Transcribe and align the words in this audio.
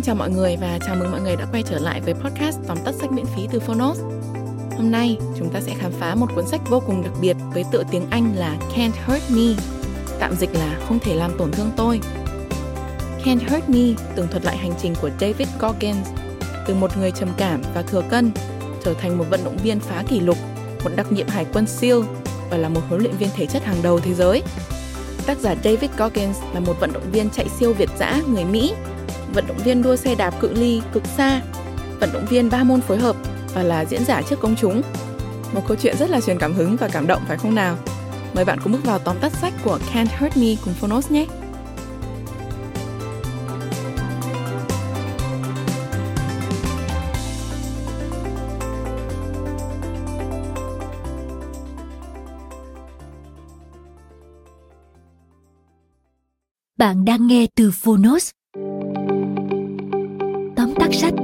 Xin 0.00 0.06
chào 0.06 0.14
mọi 0.14 0.30
người 0.30 0.56
và 0.56 0.78
chào 0.86 0.96
mừng 0.96 1.10
mọi 1.10 1.20
người 1.20 1.36
đã 1.36 1.46
quay 1.52 1.62
trở 1.62 1.78
lại 1.78 2.00
với 2.00 2.14
podcast 2.14 2.58
tóm 2.66 2.78
tắt 2.84 2.94
sách 2.94 3.12
miễn 3.12 3.26
phí 3.26 3.48
từ 3.52 3.60
Phonos. 3.60 4.00
Hôm 4.76 4.90
nay 4.90 5.18
chúng 5.38 5.50
ta 5.52 5.60
sẽ 5.60 5.74
khám 5.78 5.92
phá 5.92 6.14
một 6.14 6.26
cuốn 6.34 6.46
sách 6.46 6.60
vô 6.68 6.82
cùng 6.86 7.02
đặc 7.02 7.12
biệt 7.20 7.36
với 7.54 7.64
tựa 7.72 7.82
tiếng 7.90 8.06
Anh 8.10 8.34
là 8.36 8.56
Can't 8.76 8.90
Hurt 9.06 9.30
Me, 9.30 9.62
tạm 10.18 10.36
dịch 10.36 10.54
là 10.54 10.78
không 10.88 10.98
thể 10.98 11.14
làm 11.14 11.38
tổn 11.38 11.52
thương 11.52 11.70
tôi. 11.76 12.00
Can't 13.24 13.38
Hurt 13.48 13.68
Me 13.68 13.94
tường 14.16 14.28
thuật 14.30 14.44
lại 14.44 14.56
hành 14.56 14.72
trình 14.82 14.94
của 15.00 15.10
David 15.20 15.48
Goggins 15.58 16.08
từ 16.66 16.74
một 16.74 16.96
người 16.96 17.10
trầm 17.10 17.28
cảm 17.36 17.62
và 17.74 17.82
thừa 17.82 18.02
cân 18.10 18.30
trở 18.84 18.94
thành 18.94 19.18
một 19.18 19.24
vận 19.30 19.44
động 19.44 19.56
viên 19.56 19.80
phá 19.80 20.04
kỷ 20.08 20.20
lục, 20.20 20.38
một 20.84 20.90
đặc 20.96 21.12
nhiệm 21.12 21.28
hải 21.28 21.46
quân 21.52 21.66
SEAL 21.66 21.98
và 22.50 22.56
là 22.56 22.68
một 22.68 22.80
huấn 22.88 23.02
luyện 23.02 23.16
viên 23.16 23.28
thể 23.36 23.46
chất 23.46 23.64
hàng 23.64 23.82
đầu 23.82 24.00
thế 24.00 24.14
giới. 24.14 24.42
Tác 25.26 25.38
giả 25.38 25.54
David 25.64 25.90
Goggins 25.98 26.38
là 26.54 26.60
một 26.60 26.80
vận 26.80 26.92
động 26.92 27.10
viên 27.12 27.30
chạy 27.30 27.46
siêu 27.58 27.72
việt 27.72 27.90
dã 27.98 28.20
người 28.28 28.44
Mỹ 28.44 28.74
vận 29.34 29.46
động 29.46 29.58
viên 29.64 29.82
đua 29.82 29.96
xe 29.96 30.14
đạp 30.14 30.40
cự 30.40 30.52
ly 30.54 30.82
cực 30.92 31.06
xa, 31.16 31.40
vận 32.00 32.12
động 32.12 32.26
viên 32.26 32.50
ba 32.50 32.64
môn 32.64 32.80
phối 32.80 32.98
hợp 32.98 33.16
và 33.54 33.62
là 33.62 33.84
diễn 33.84 34.04
giả 34.04 34.22
trước 34.22 34.40
công 34.40 34.56
chúng. 34.56 34.82
Một 35.52 35.60
câu 35.68 35.76
chuyện 35.80 35.96
rất 35.96 36.10
là 36.10 36.20
truyền 36.20 36.38
cảm 36.38 36.52
hứng 36.52 36.76
và 36.76 36.88
cảm 36.88 37.06
động 37.06 37.22
phải 37.28 37.38
không 37.38 37.54
nào? 37.54 37.76
Mời 38.34 38.44
bạn 38.44 38.58
cùng 38.64 38.72
bước 38.72 38.84
vào 38.84 38.98
tóm 38.98 39.16
tắt 39.20 39.32
sách 39.32 39.54
của 39.64 39.78
Can't 39.92 40.06
Hurt 40.18 40.36
Me 40.36 40.54
cùng 40.64 40.74
Phonos 40.74 41.10
nhé! 41.10 41.26
Bạn 56.78 57.04
đang 57.04 57.26
nghe 57.26 57.46
từ 57.54 57.70
Phonos 57.70 58.30
tắt 60.74 60.94
sách. 60.94 61.14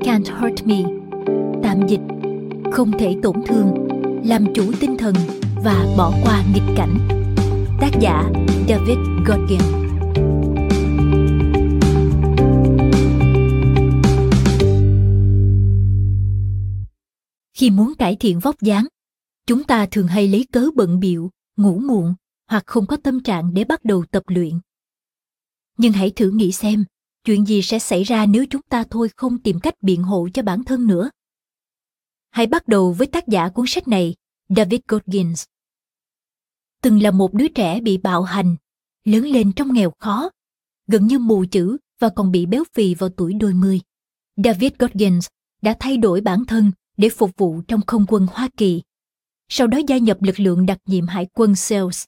Can't 0.00 0.24
Hurt 0.38 0.66
Me. 0.66 0.82
Tạm 1.62 1.86
dịch. 1.88 2.00
Không 2.72 2.98
thể 2.98 3.16
tổn 3.22 3.36
thương. 3.46 3.88
Làm 4.24 4.54
chủ 4.54 4.72
tinh 4.80 4.96
thần 4.98 5.14
và 5.64 5.94
bỏ 5.98 6.12
qua 6.22 6.44
nghịch 6.54 6.76
cảnh. 6.76 6.98
Tác 7.80 7.90
giả 8.00 8.30
David 8.68 8.98
Godkin 9.26 9.60
Khi 17.58 17.70
muốn 17.70 17.94
cải 17.98 18.16
thiện 18.16 18.38
vóc 18.38 18.60
dáng, 18.60 18.86
chúng 19.46 19.64
ta 19.64 19.86
thường 19.86 20.06
hay 20.06 20.28
lấy 20.28 20.46
cớ 20.52 20.66
bận 20.74 21.00
biệu, 21.00 21.30
ngủ 21.56 21.78
muộn 21.78 22.14
hoặc 22.50 22.62
không 22.66 22.86
có 22.86 22.96
tâm 22.96 23.22
trạng 23.22 23.54
để 23.54 23.64
bắt 23.64 23.84
đầu 23.84 24.04
tập 24.10 24.22
luyện. 24.26 24.60
Nhưng 25.78 25.92
hãy 25.92 26.10
thử 26.10 26.30
nghĩ 26.30 26.52
xem, 26.52 26.84
chuyện 27.24 27.46
gì 27.46 27.62
sẽ 27.62 27.78
xảy 27.78 28.04
ra 28.04 28.26
nếu 28.26 28.46
chúng 28.50 28.62
ta 28.62 28.84
thôi 28.90 29.08
không 29.16 29.38
tìm 29.38 29.60
cách 29.60 29.74
biện 29.82 30.02
hộ 30.02 30.28
cho 30.34 30.42
bản 30.42 30.64
thân 30.64 30.86
nữa? 30.86 31.10
Hãy 32.30 32.46
bắt 32.46 32.68
đầu 32.68 32.92
với 32.92 33.06
tác 33.06 33.28
giả 33.28 33.48
cuốn 33.48 33.66
sách 33.68 33.88
này, 33.88 34.14
david 34.56 34.80
goggins. 34.88 35.44
Từng 36.82 37.02
là 37.02 37.10
một 37.10 37.34
đứa 37.34 37.48
trẻ 37.48 37.80
bị 37.80 37.98
bạo 37.98 38.22
hành, 38.22 38.56
lớn 39.04 39.24
lên 39.24 39.52
trong 39.52 39.72
nghèo 39.72 39.92
khó, 39.98 40.30
gần 40.86 41.06
như 41.06 41.18
mù 41.18 41.44
chữ 41.50 41.76
và 41.98 42.08
còn 42.08 42.30
bị 42.30 42.46
béo 42.46 42.64
phì 42.74 42.94
vào 42.94 43.10
tuổi 43.16 43.34
đôi 43.34 43.54
mươi. 43.54 43.80
David 44.44 44.72
goggins 44.78 45.26
đã 45.62 45.76
thay 45.80 45.96
đổi 45.96 46.20
bản 46.20 46.44
thân 46.44 46.72
để 46.96 47.08
phục 47.08 47.30
vụ 47.36 47.62
trong 47.68 47.80
không 47.86 48.06
quân 48.08 48.26
hoa 48.32 48.48
kỳ, 48.56 48.82
sau 49.48 49.66
đó 49.66 49.78
gia 49.88 49.98
nhập 49.98 50.22
lực 50.22 50.40
lượng 50.40 50.66
đặc 50.66 50.78
nhiệm 50.86 51.06
hải 51.06 51.26
quân 51.34 51.54
sales 51.54 52.04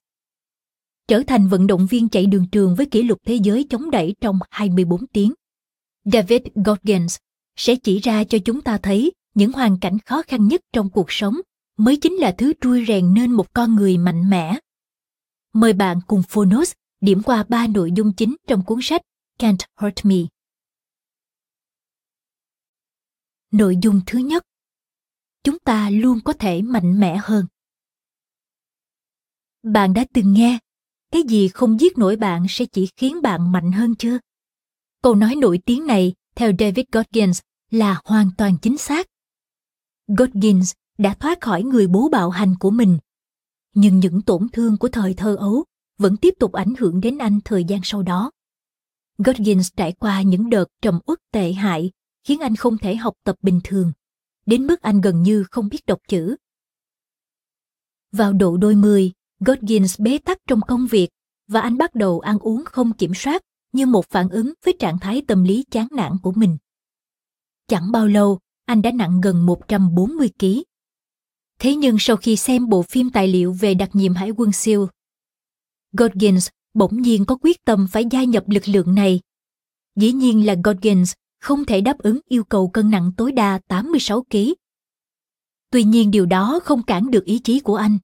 trở 1.11 1.23
thành 1.27 1.49
vận 1.49 1.67
động 1.67 1.87
viên 1.87 2.09
chạy 2.09 2.27
đường 2.27 2.47
trường 2.53 2.75
với 2.75 2.87
kỷ 2.87 3.03
lục 3.03 3.19
thế 3.27 3.35
giới 3.35 3.67
chống 3.71 3.91
đẩy 3.91 4.15
trong 4.21 4.39
24 4.51 5.07
tiếng. 5.07 5.33
David 6.05 6.41
Goggins 6.55 7.17
sẽ 7.57 7.77
chỉ 7.77 7.99
ra 7.99 8.25
cho 8.25 8.39
chúng 8.45 8.61
ta 8.61 8.79
thấy 8.79 9.13
những 9.35 9.53
hoàn 9.53 9.81
cảnh 9.81 9.99
khó 10.07 10.23
khăn 10.23 10.49
nhất 10.49 10.61
trong 10.73 10.91
cuộc 10.91 11.13
sống 11.13 11.35
mới 11.77 11.97
chính 11.97 12.13
là 12.13 12.35
thứ 12.39 12.53
trui 12.61 12.85
rèn 12.87 13.15
nên 13.15 13.33
một 13.33 13.55
con 13.55 13.75
người 13.75 13.99
mạnh 13.99 14.31
mẽ. 14.31 14.59
Mời 15.53 15.73
bạn 15.73 16.01
cùng 16.07 16.23
Phonos 16.29 16.73
điểm 17.01 17.23
qua 17.23 17.45
ba 17.49 17.67
nội 17.67 17.93
dung 17.93 18.13
chính 18.13 18.37
trong 18.47 18.65
cuốn 18.65 18.79
sách 18.83 19.03
Can't 19.39 19.59
Hurt 19.77 20.05
Me. 20.05 20.17
Nội 23.51 23.77
dung 23.83 24.01
thứ 24.07 24.19
nhất, 24.19 24.45
Chúng 25.45 25.59
ta 25.59 25.91
luôn 25.91 26.19
có 26.25 26.33
thể 26.33 26.63
mạnh 26.63 27.01
mẽ 27.01 27.21
hơn. 27.23 27.47
Bạn 29.63 29.95
đã 29.95 30.05
từng 30.13 30.33
nghe 30.33 30.59
cái 31.13 31.23
gì 31.23 31.49
không 31.49 31.81
giết 31.81 31.99
nổi 31.99 32.17
bạn 32.17 32.47
sẽ 32.49 32.65
chỉ 32.65 32.89
khiến 32.97 33.23
bạn 33.23 33.53
mạnh 33.53 33.73
hơn 33.73 33.95
chưa 33.95 34.19
câu 35.03 35.15
nói 35.15 35.35
nổi 35.35 35.61
tiếng 35.65 35.87
này, 35.87 36.15
theo 36.35 36.53
david 36.59 36.85
goggins, 36.93 37.41
là 37.71 38.01
hoàn 38.05 38.31
toàn 38.39 38.57
chính 38.63 38.79
xác. 38.79 39.07
Goggins 40.07 40.73
đã 40.99 41.15
thoát 41.15 41.41
khỏi 41.41 41.63
người 41.63 41.87
bố 41.87 42.09
bạo 42.09 42.31
hành 42.31 42.55
của 42.61 42.71
mình. 42.71 42.99
Nhưng 43.75 43.99
những 43.99 44.23
tổn 44.23 44.49
thương 44.53 44.77
của 44.77 44.89
thời 44.89 45.15
thơ 45.15 45.37
ấu 45.37 45.65
vẫn 45.99 46.17
tiếp 46.17 46.35
tục 46.39 46.53
ảnh 46.53 46.75
hưởng 46.79 47.01
đến 47.01 47.19
anh 47.19 47.41
thời 47.45 47.65
gian 47.65 47.81
sau 47.85 48.03
đó. 48.03 48.31
Goggins 49.19 49.69
trải 49.77 49.93
qua 49.93 50.23
những 50.23 50.51
đợt 50.51 50.67
trầm 50.83 51.01
uất 51.07 51.19
tệ 51.33 51.53
hại, 51.53 51.91
khiến 52.25 52.41
anh 52.41 52.57
không 52.57 52.79
thể 52.79 52.97
học 52.97 53.15
tập 53.25 53.37
bình 53.43 53.61
thường, 53.65 53.93
đến 54.47 54.67
mức 54.67 54.83
anh 54.83 55.01
gần 55.01 55.23
như 55.23 55.45
không 55.51 55.69
biết 55.69 55.87
đọc 55.87 55.99
chữ. 56.09 56.37
Vào 58.13 58.33
độ 58.33 58.57
đôi 58.57 58.75
mươi 58.75 59.13
Godgins 59.41 60.01
bế 60.01 60.19
tắc 60.19 60.39
trong 60.47 60.61
công 60.61 60.87
việc 60.87 61.09
và 61.49 61.61
anh 61.61 61.79
bắt 61.79 61.95
đầu 61.95 62.21
ăn 62.21 62.39
uống 62.39 62.65
không 62.65 62.93
kiểm 62.93 63.15
soát 63.15 63.43
như 63.73 63.87
một 63.87 64.07
phản 64.11 64.29
ứng 64.29 64.53
với 64.65 64.77
trạng 64.79 64.99
thái 64.99 65.23
tâm 65.29 65.45
lý 65.45 65.65
chán 65.71 65.89
nản 65.91 66.13
của 66.23 66.33
mình. 66.33 66.57
Chẳng 67.69 67.93
bao 67.93 68.07
lâu, 68.07 68.39
anh 68.65 68.83
đã 68.83 68.91
nặng 68.91 69.21
gần 69.21 69.47
140 69.47 70.31
kg. 70.39 70.47
Thế 71.59 71.75
nhưng 71.75 71.97
sau 71.99 72.17
khi 72.17 72.37
xem 72.37 72.69
bộ 72.69 72.83
phim 72.83 73.11
tài 73.11 73.29
liệu 73.29 73.53
về 73.53 73.75
đặc 73.75 73.91
nhiệm 73.93 74.15
hải 74.15 74.31
quân 74.31 74.53
siêu, 74.53 74.89
Godgins 75.93 76.49
bỗng 76.75 77.03
nhiên 77.03 77.25
có 77.25 77.37
quyết 77.43 77.65
tâm 77.65 77.87
phải 77.93 78.05
gia 78.11 78.25
nhập 78.25 78.45
lực 78.47 78.69
lượng 78.69 78.95
này. 78.95 79.21
Dĩ 79.97 80.13
nhiên 80.13 80.47
là 80.47 80.57
Godgins 80.65 81.13
không 81.41 81.65
thể 81.65 81.81
đáp 81.81 81.99
ứng 81.99 82.21
yêu 82.29 82.45
cầu 82.45 82.69
cân 82.69 82.91
nặng 82.91 83.13
tối 83.17 83.33
đa 83.33 83.61
86 83.69 84.23
kg. 84.31 84.37
Tuy 85.71 85.85
nhiên 85.85 86.11
điều 86.11 86.27
đó 86.27 86.61
không 86.65 86.83
cản 86.83 87.11
được 87.11 87.25
ý 87.25 87.39
chí 87.39 87.61
của 87.61 87.77
anh. 87.77 87.99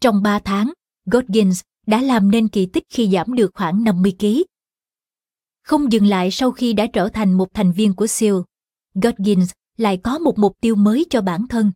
Trong 0.00 0.22
3 0.22 0.38
tháng, 0.38 0.72
Godgins 1.06 1.60
đã 1.86 2.00
làm 2.00 2.30
nên 2.30 2.48
kỳ 2.48 2.66
tích 2.66 2.84
khi 2.88 3.10
giảm 3.12 3.34
được 3.34 3.50
khoảng 3.54 3.84
50 3.84 4.16
kg. 4.18 4.26
Không 5.62 5.92
dừng 5.92 6.06
lại 6.06 6.30
sau 6.30 6.50
khi 6.50 6.72
đã 6.72 6.86
trở 6.92 7.08
thành 7.08 7.32
một 7.32 7.54
thành 7.54 7.72
viên 7.72 7.94
của 7.94 8.06
SEAL, 8.06 8.34
Godgins 8.94 9.50
lại 9.76 9.96
có 9.96 10.18
một 10.18 10.38
mục 10.38 10.56
tiêu 10.60 10.74
mới 10.74 11.06
cho 11.10 11.20
bản 11.20 11.48
thân. 11.48 11.72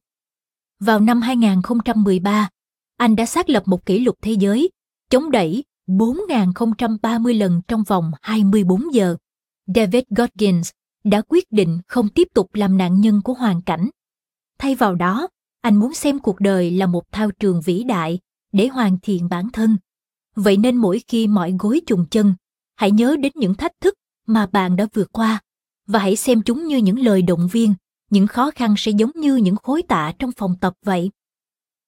Vào 0.80 1.00
năm 1.00 1.20
2013, 1.20 2.48
anh 2.96 3.16
đã 3.16 3.26
xác 3.26 3.48
lập 3.48 3.62
một 3.66 3.86
kỷ 3.86 3.98
lục 3.98 4.16
thế 4.22 4.32
giới, 4.32 4.70
chống 5.10 5.30
đẩy 5.30 5.64
4.030 5.86 7.38
lần 7.38 7.60
trong 7.68 7.82
vòng 7.82 8.10
24 8.22 8.94
giờ. 8.94 9.16
David 9.66 10.02
Godgins 10.16 10.70
đã 11.04 11.22
quyết 11.28 11.52
định 11.52 11.80
không 11.88 12.08
tiếp 12.08 12.28
tục 12.34 12.54
làm 12.54 12.76
nạn 12.76 13.00
nhân 13.00 13.20
của 13.24 13.34
hoàn 13.34 13.62
cảnh. 13.62 13.90
Thay 14.58 14.74
vào 14.74 14.94
đó, 14.94 15.28
anh 15.64 15.76
muốn 15.76 15.94
xem 15.94 16.18
cuộc 16.18 16.40
đời 16.40 16.70
là 16.70 16.86
một 16.86 17.12
thao 17.12 17.30
trường 17.30 17.60
vĩ 17.60 17.82
đại 17.82 18.18
để 18.52 18.68
hoàn 18.68 18.98
thiện 19.02 19.28
bản 19.28 19.50
thân. 19.52 19.76
Vậy 20.36 20.56
nên 20.56 20.76
mỗi 20.76 21.00
khi 21.08 21.26
mọi 21.26 21.54
gối 21.58 21.80
trùng 21.86 22.06
chân, 22.10 22.34
hãy 22.76 22.90
nhớ 22.90 23.16
đến 23.20 23.32
những 23.34 23.54
thách 23.54 23.72
thức 23.80 23.94
mà 24.26 24.46
bạn 24.46 24.76
đã 24.76 24.86
vượt 24.92 25.12
qua 25.12 25.42
và 25.86 25.98
hãy 25.98 26.16
xem 26.16 26.42
chúng 26.42 26.66
như 26.66 26.76
những 26.76 26.98
lời 26.98 27.22
động 27.22 27.48
viên, 27.52 27.74
những 28.10 28.26
khó 28.26 28.50
khăn 28.50 28.74
sẽ 28.78 28.92
giống 28.92 29.10
như 29.14 29.36
những 29.36 29.56
khối 29.56 29.82
tạ 29.82 30.12
trong 30.18 30.32
phòng 30.32 30.56
tập 30.60 30.74
vậy. 30.82 31.10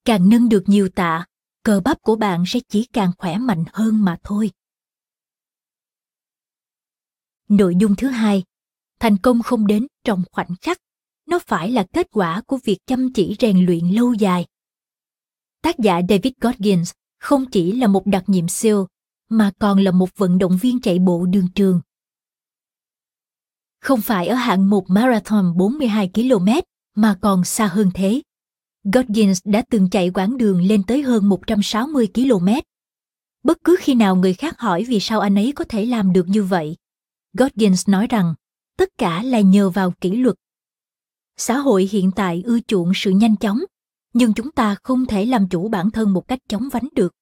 Càng 0.04 0.28
nâng 0.28 0.48
được 0.48 0.62
nhiều 0.66 0.88
tạ, 0.88 1.26
cơ 1.62 1.80
bắp 1.80 2.02
của 2.02 2.16
bạn 2.16 2.44
sẽ 2.46 2.60
chỉ 2.68 2.88
càng 2.92 3.10
khỏe 3.18 3.38
mạnh 3.38 3.64
hơn 3.72 4.04
mà 4.04 4.18
thôi. 4.22 4.50
Nội 7.48 7.74
dung 7.80 7.96
thứ 7.96 8.08
hai, 8.08 8.44
thành 9.00 9.16
công 9.18 9.42
không 9.42 9.66
đến 9.66 9.86
trong 10.04 10.22
khoảnh 10.32 10.54
khắc 10.62 10.78
nó 11.36 11.40
phải 11.46 11.70
là 11.70 11.86
kết 11.92 12.06
quả 12.12 12.42
của 12.46 12.58
việc 12.64 12.78
chăm 12.86 13.12
chỉ 13.12 13.36
rèn 13.38 13.66
luyện 13.66 13.88
lâu 13.88 14.12
dài. 14.12 14.46
Tác 15.62 15.78
giả 15.78 16.00
David 16.08 16.32
Goggins 16.40 16.92
không 17.20 17.46
chỉ 17.46 17.72
là 17.72 17.86
một 17.86 18.06
đặc 18.06 18.24
nhiệm 18.26 18.48
siêu 18.48 18.86
mà 19.28 19.52
còn 19.58 19.78
là 19.78 19.90
một 19.90 20.08
vận 20.16 20.38
động 20.38 20.58
viên 20.60 20.80
chạy 20.80 20.98
bộ 20.98 21.26
đường 21.26 21.48
trường. 21.54 21.80
Không 23.80 24.00
phải 24.00 24.26
ở 24.26 24.34
hạng 24.34 24.70
mục 24.70 24.84
marathon 24.88 25.56
42 25.56 26.10
km 26.14 26.48
mà 26.94 27.18
còn 27.20 27.44
xa 27.44 27.66
hơn 27.66 27.90
thế. 27.94 28.22
Goggins 28.84 29.40
đã 29.44 29.62
từng 29.70 29.90
chạy 29.90 30.10
quãng 30.10 30.36
đường 30.36 30.62
lên 30.62 30.82
tới 30.82 31.02
hơn 31.02 31.28
160 31.28 32.08
km. 32.14 32.48
Bất 33.42 33.58
cứ 33.64 33.76
khi 33.80 33.94
nào 33.94 34.16
người 34.16 34.34
khác 34.34 34.60
hỏi 34.60 34.84
vì 34.88 35.00
sao 35.00 35.20
anh 35.20 35.34
ấy 35.34 35.52
có 35.52 35.64
thể 35.68 35.84
làm 35.84 36.12
được 36.12 36.28
như 36.28 36.42
vậy, 36.42 36.76
Goggins 37.38 37.88
nói 37.88 38.06
rằng 38.06 38.34
tất 38.76 38.88
cả 38.98 39.22
là 39.22 39.40
nhờ 39.40 39.70
vào 39.70 39.90
kỷ 39.90 40.10
luật 40.10 40.36
xã 41.36 41.58
hội 41.58 41.88
hiện 41.92 42.10
tại 42.16 42.42
ưa 42.46 42.58
chuộng 42.60 42.92
sự 42.94 43.10
nhanh 43.10 43.36
chóng, 43.36 43.58
nhưng 44.12 44.34
chúng 44.34 44.50
ta 44.50 44.76
không 44.82 45.06
thể 45.06 45.26
làm 45.26 45.48
chủ 45.48 45.68
bản 45.68 45.90
thân 45.90 46.12
một 46.12 46.28
cách 46.28 46.38
chóng 46.48 46.68
vánh 46.72 46.88
được. 46.94 47.12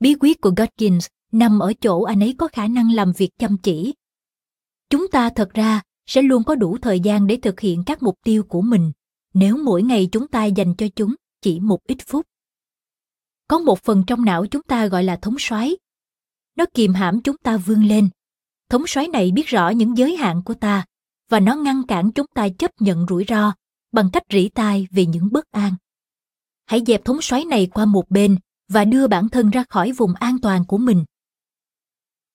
Bí 0.00 0.14
quyết 0.20 0.40
của 0.40 0.50
godkins 0.56 1.06
nằm 1.32 1.58
ở 1.58 1.72
chỗ 1.80 2.02
anh 2.02 2.20
ấy 2.20 2.34
có 2.38 2.48
khả 2.48 2.66
năng 2.66 2.92
làm 2.92 3.12
việc 3.12 3.30
chăm 3.38 3.56
chỉ. 3.62 3.94
Chúng 4.90 5.08
ta 5.08 5.30
thật 5.30 5.50
ra 5.54 5.82
sẽ 6.06 6.22
luôn 6.22 6.44
có 6.44 6.54
đủ 6.54 6.78
thời 6.82 7.00
gian 7.00 7.26
để 7.26 7.38
thực 7.42 7.60
hiện 7.60 7.82
các 7.86 8.02
mục 8.02 8.14
tiêu 8.24 8.42
của 8.42 8.60
mình, 8.60 8.92
nếu 9.34 9.56
mỗi 9.56 9.82
ngày 9.82 10.08
chúng 10.12 10.28
ta 10.28 10.44
dành 10.44 10.74
cho 10.74 10.86
chúng 10.96 11.14
chỉ 11.42 11.60
một 11.60 11.86
ít 11.86 11.98
phút. 12.06 12.26
Có 13.48 13.58
một 13.58 13.80
phần 13.82 14.04
trong 14.06 14.24
não 14.24 14.46
chúng 14.46 14.62
ta 14.62 14.86
gọi 14.86 15.04
là 15.04 15.16
thống 15.16 15.36
soái. 15.38 15.76
Nó 16.56 16.64
kìm 16.74 16.94
hãm 16.94 17.22
chúng 17.22 17.36
ta 17.36 17.56
vươn 17.56 17.84
lên. 17.84 18.08
Thống 18.70 18.86
soái 18.86 19.08
này 19.08 19.30
biết 19.30 19.46
rõ 19.46 19.68
những 19.68 19.96
giới 19.96 20.16
hạn 20.16 20.42
của 20.44 20.54
ta 20.54 20.84
và 21.28 21.40
nó 21.40 21.54
ngăn 21.54 21.82
cản 21.86 22.12
chúng 22.12 22.26
ta 22.34 22.48
chấp 22.58 22.70
nhận 22.80 23.06
rủi 23.08 23.24
ro 23.28 23.52
bằng 23.92 24.10
cách 24.12 24.22
rỉ 24.30 24.48
tai 24.48 24.86
vì 24.90 25.06
những 25.06 25.28
bất 25.32 25.50
an. 25.50 25.74
Hãy 26.66 26.82
dẹp 26.86 27.04
thống 27.04 27.22
xoáy 27.22 27.44
này 27.44 27.68
qua 27.74 27.84
một 27.84 28.10
bên 28.10 28.38
và 28.68 28.84
đưa 28.84 29.06
bản 29.06 29.28
thân 29.28 29.50
ra 29.50 29.64
khỏi 29.68 29.92
vùng 29.92 30.14
an 30.14 30.38
toàn 30.42 30.64
của 30.64 30.78
mình. 30.78 31.04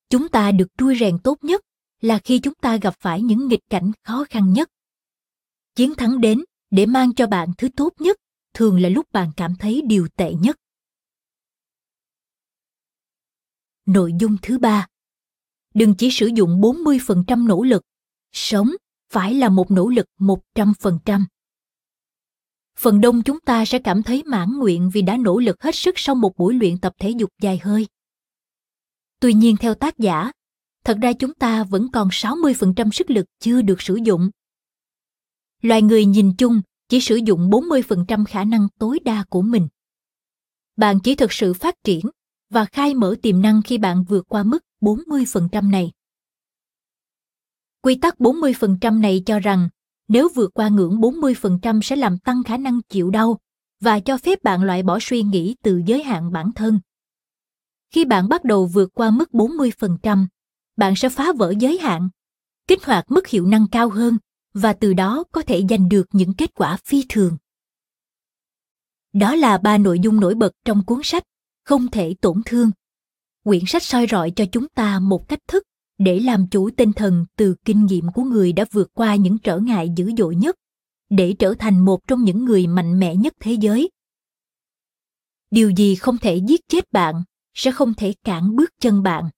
Chúng 0.10 0.30
ta 0.30 0.52
được 0.52 0.68
trui 0.78 0.96
rèn 1.00 1.20
tốt 1.24 1.38
nhất 1.42 1.62
là 2.02 2.20
khi 2.20 2.40
chúng 2.40 2.54
ta 2.54 2.78
gặp 2.78 2.96
phải 3.00 3.22
những 3.22 3.48
nghịch 3.48 3.64
cảnh 3.70 3.92
khó 4.04 4.26
khăn 4.30 4.54
nhất. 4.54 4.70
Chiến 5.76 5.96
thắng 5.96 6.22
đến 6.22 6.44
để 6.72 6.86
mang 6.86 7.14
cho 7.14 7.28
bạn 7.28 7.50
thứ 7.58 7.70
tốt 7.76 7.94
nhất 8.00 8.18
thường 8.54 8.82
là 8.82 8.90
lúc 8.90 9.12
bạn 9.12 9.32
cảm 9.38 9.56
thấy 9.60 9.82
điều 9.88 10.08
tệ 10.16 10.34
nhất. 10.34 10.56
Nội 13.86 14.14
dung 14.20 14.38
thứ 14.42 14.58
ba. 14.58 14.88
Đừng 15.74 15.96
chỉ 15.96 16.12
sử 16.12 16.28
dụng 16.36 16.62
40% 16.62 17.48
nỗ 17.48 17.64
lực. 17.64 17.84
Sống 18.32 18.72
phải 19.14 19.34
là 19.34 19.50
một 19.50 19.72
nỗ 19.72 19.90
lực 19.90 20.06
100%. 20.20 21.24
Phần 22.80 23.02
đông 23.02 23.22
chúng 23.24 23.40
ta 23.40 23.66
sẽ 23.66 23.80
cảm 23.80 24.04
thấy 24.04 24.24
mãn 24.26 24.58
nguyện 24.58 24.90
vì 24.94 25.02
đã 25.02 25.18
nỗ 25.18 25.40
lực 25.40 25.64
hết 25.64 25.76
sức 25.76 25.94
sau 25.98 26.16
một 26.16 26.38
buổi 26.38 26.54
luyện 26.54 26.78
tập 26.78 26.94
thể 27.00 27.10
dục 27.10 27.30
dài 27.42 27.60
hơi. 27.64 27.88
Tuy 29.20 29.34
nhiên 29.34 29.58
theo 29.58 29.76
tác 29.76 29.98
giả, 29.98 30.32
thật 30.86 30.98
ra 31.02 31.14
chúng 31.14 31.34
ta 31.34 31.64
vẫn 31.64 31.92
còn 31.92 32.08
60% 32.08 32.92
sức 32.92 33.10
lực 33.10 33.26
chưa 33.40 33.62
được 33.62 33.82
sử 33.82 33.96
dụng. 34.04 34.30
Loài 35.62 35.82
người 35.82 36.06
nhìn 36.06 36.34
chung 36.38 36.62
chỉ 36.90 37.00
sử 37.00 37.16
dụng 37.16 37.50
40% 37.50 38.26
khả 38.26 38.44
năng 38.44 38.68
tối 38.80 39.00
đa 39.06 39.24
của 39.30 39.42
mình. 39.42 39.68
Bạn 40.76 41.00
chỉ 41.00 41.16
thực 41.16 41.34
sự 41.34 41.54
phát 41.54 41.76
triển 41.84 42.06
và 42.50 42.66
khai 42.66 42.94
mở 42.94 43.16
tiềm 43.22 43.42
năng 43.42 43.62
khi 43.62 43.78
bạn 43.78 44.04
vượt 44.04 44.26
qua 44.28 44.44
mức 44.44 44.60
40% 44.82 45.70
này. 45.70 45.92
Quy 47.84 47.96
tắc 47.96 48.20
40% 48.20 49.00
này 49.00 49.24
cho 49.26 49.40
rằng 49.40 49.70
nếu 50.08 50.30
vượt 50.36 50.54
qua 50.54 50.70
ngưỡng 50.70 51.02
40% 51.02 51.82
sẽ 51.82 51.96
làm 51.96 52.18
tăng 52.18 52.44
khả 52.44 52.58
năng 52.58 52.82
chịu 52.82 53.10
đau 53.10 53.40
và 53.80 54.00
cho 54.00 54.18
phép 54.18 54.44
bạn 54.44 54.64
loại 54.64 54.84
bỏ 54.84 55.00
suy 55.02 55.24
nghĩ 55.24 55.56
từ 55.64 55.82
giới 55.86 56.04
hạn 56.04 56.32
bản 56.32 56.52
thân. 56.56 56.80
Khi 57.92 58.06
bạn 58.06 58.30
bắt 58.30 58.44
đầu 58.44 58.66
vượt 58.66 58.90
qua 58.94 59.12
mức 59.12 59.30
40%, 59.32 60.26
bạn 60.78 60.96
sẽ 60.96 61.10
phá 61.10 61.34
vỡ 61.38 61.54
giới 61.60 61.78
hạn, 61.78 62.10
kích 62.68 62.86
hoạt 62.86 63.06
mức 63.12 63.28
hiệu 63.28 63.46
năng 63.46 63.68
cao 63.68 63.90
hơn 63.90 64.18
và 64.54 64.74
từ 64.74 64.94
đó 64.94 65.24
có 65.32 65.42
thể 65.42 65.66
giành 65.70 65.90
được 65.90 66.08
những 66.12 66.34
kết 66.34 66.54
quả 66.56 66.78
phi 66.86 67.06
thường. 67.10 67.38
Đó 69.14 69.36
là 69.36 69.58
ba 69.58 69.78
nội 69.78 70.00
dung 70.00 70.20
nổi 70.20 70.36
bật 70.36 70.52
trong 70.66 70.86
cuốn 70.86 71.00
sách 71.04 71.24
Không 71.66 71.92
thể 71.92 72.16
tổn 72.22 72.42
thương. 72.46 72.72
Quyển 73.44 73.64
sách 73.68 73.84
soi 73.84 74.08
rọi 74.10 74.32
cho 74.32 74.46
chúng 74.52 74.68
ta 74.68 75.00
một 75.00 75.28
cách 75.28 75.40
thức 75.48 75.64
để 75.98 76.20
làm 76.20 76.48
chủ 76.48 76.70
tinh 76.70 76.94
thần 76.94 77.26
từ 77.38 77.56
kinh 77.66 77.86
nghiệm 77.86 78.12
của 78.12 78.24
người 78.24 78.54
đã 78.54 78.66
vượt 78.72 78.94
qua 78.94 79.16
những 79.16 79.38
trở 79.38 79.60
ngại 79.60 79.90
dữ 79.96 80.12
dội 80.18 80.36
nhất, 80.36 80.56
để 81.10 81.34
trở 81.40 81.54
thành 81.60 81.86
một 81.86 82.08
trong 82.08 82.24
những 82.24 82.46
người 82.46 82.68
mạnh 82.68 83.00
mẽ 83.00 83.16
nhất 83.16 83.34
thế 83.40 83.54
giới. 83.54 83.90
Điều 85.52 85.70
gì 85.70 85.96
không 85.96 86.18
thể 86.18 86.36
giết 86.36 86.68
chết 86.68 86.92
bạn, 86.92 87.24
sẽ 87.54 87.72
không 87.72 87.94
thể 87.94 88.14
cản 88.24 88.56
bước 88.56 88.70
chân 88.80 89.04
bạn. 89.04 89.30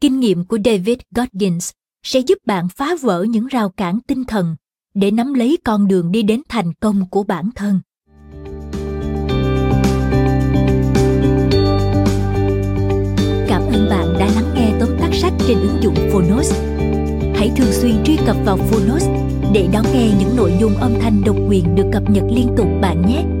Kinh 0.00 0.20
nghiệm 0.20 0.44
của 0.44 0.58
david 0.64 0.98
goggins 1.10 1.70
sẽ 2.02 2.20
giúp 2.20 2.38
bạn 2.46 2.68
phá 2.68 2.94
vỡ 3.00 3.22
những 3.22 3.46
rào 3.46 3.70
cản 3.70 4.00
tinh 4.00 4.24
thần, 4.24 4.56
để 4.94 5.10
nắm 5.10 5.34
lấy 5.34 5.58
con 5.64 5.88
đường 5.88 6.12
đi 6.12 6.22
đến 6.22 6.42
thành 6.48 6.74
công 6.74 7.10
của 7.10 7.22
bản 7.22 7.50
thân. 7.54 7.80
Trên 15.50 15.60
ứng 15.60 15.82
dụng 15.82 15.94
phonos. 16.12 16.52
Hãy 17.34 17.50
thường 17.56 17.72
xuyên 17.72 18.04
truy 18.04 18.16
cập 18.26 18.36
vào 18.44 18.56
phonos 18.56 19.08
để 19.52 19.68
đón 19.72 19.84
nghe 19.92 20.10
những 20.18 20.36
nội 20.36 20.52
dung 20.60 20.76
âm 20.76 20.94
thanh 21.00 21.22
độc 21.24 21.36
quyền 21.48 21.74
được 21.74 21.86
cập 21.92 22.10
nhật 22.10 22.24
liên 22.28 22.48
tục 22.56 22.66
bạn 22.80 23.06
nhé. 23.06 23.39